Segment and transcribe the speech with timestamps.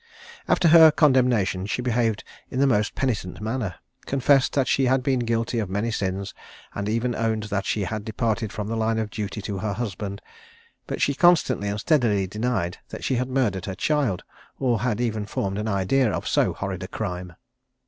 [0.47, 3.75] After her condemnation she behaved in the most penitent manner,
[4.07, 6.33] confessed that she had been guilty of many sins,
[6.73, 10.19] and even owned that she had departed from the line of duty to her husband;
[10.87, 14.23] but she constantly and steadily denied that she had murdered her child,
[14.57, 17.33] or had even formed an idea of so horrid a crime.